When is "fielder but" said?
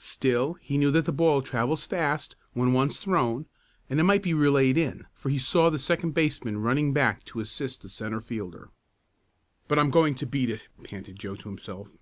8.18-9.78